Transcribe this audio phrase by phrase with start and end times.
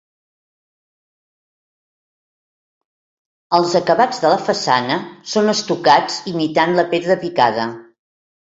[3.59, 4.99] Els acabats de la façana
[5.35, 7.69] són estucats imitant la pedra picada.